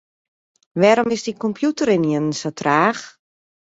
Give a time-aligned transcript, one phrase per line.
[0.81, 3.01] Wêrom is dyn kompjûter ynienen sa traach?